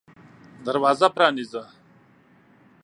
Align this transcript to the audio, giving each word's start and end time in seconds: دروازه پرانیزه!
دروازه 0.65 1.07
پرانیزه! 1.15 1.63